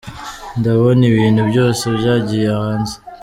Ndabona 0.59 1.01
ibintu 1.11 1.41
byose 1.49 1.83
byagiye 1.97 2.47
hanze! 2.57 2.95